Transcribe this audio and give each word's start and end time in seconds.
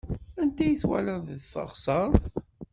Anta 0.41 0.63
i 0.69 0.79
twalaḍ 0.81 1.21
deg 1.29 1.41
teɣseṛt? 1.43 2.23